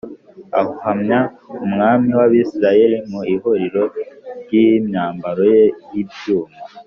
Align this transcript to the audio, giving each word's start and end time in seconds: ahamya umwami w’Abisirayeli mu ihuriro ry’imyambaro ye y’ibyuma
ahamya 0.61 1.19
umwami 1.65 2.09
w’Abisirayeli 2.19 2.97
mu 3.09 3.21
ihuriro 3.33 3.83
ry’imyambaro 4.41 5.41
ye 5.53 5.63
y’ibyuma 5.93 6.57